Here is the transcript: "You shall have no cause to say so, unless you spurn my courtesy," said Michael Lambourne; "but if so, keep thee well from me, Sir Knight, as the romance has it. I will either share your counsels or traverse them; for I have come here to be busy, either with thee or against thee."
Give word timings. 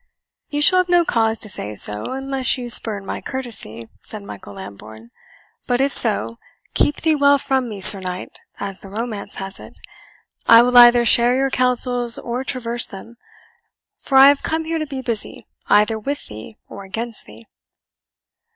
"You 0.49 0.61
shall 0.63 0.79
have 0.79 0.89
no 0.89 1.05
cause 1.05 1.37
to 1.37 1.47
say 1.47 1.75
so, 1.75 2.05
unless 2.05 2.57
you 2.57 2.69
spurn 2.71 3.05
my 3.05 3.21
courtesy," 3.21 3.87
said 4.01 4.23
Michael 4.23 4.55
Lambourne; 4.55 5.11
"but 5.67 5.79
if 5.79 5.93
so, 5.93 6.39
keep 6.73 7.01
thee 7.01 7.13
well 7.13 7.37
from 7.37 7.69
me, 7.69 7.81
Sir 7.81 7.99
Knight, 7.99 8.39
as 8.59 8.79
the 8.79 8.89
romance 8.89 9.35
has 9.35 9.59
it. 9.59 9.75
I 10.47 10.63
will 10.63 10.75
either 10.75 11.05
share 11.05 11.35
your 11.35 11.51
counsels 11.51 12.17
or 12.17 12.43
traverse 12.43 12.87
them; 12.87 13.17
for 14.01 14.17
I 14.17 14.29
have 14.29 14.41
come 14.41 14.65
here 14.65 14.79
to 14.79 14.87
be 14.87 15.03
busy, 15.03 15.45
either 15.67 15.99
with 15.99 16.25
thee 16.25 16.57
or 16.67 16.83
against 16.83 17.27
thee." 17.27 17.45